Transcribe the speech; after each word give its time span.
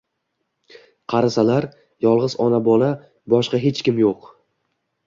Qarasalar 1.13 1.67
yolg‘iz 2.09 2.37
ona-bola, 2.47 2.91
boshqa 3.37 3.65
hech 3.69 3.87
kim 3.89 4.07
yo‘q. 4.07 4.33